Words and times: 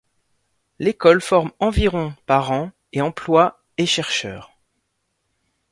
L'École 0.79 1.21
forme 1.21 1.51
environ 1.59 2.15
par 2.25 2.49
an 2.51 2.71
et 2.91 3.01
emploie 3.01 3.61
et 3.77 3.85
chercheurs. 3.85 4.57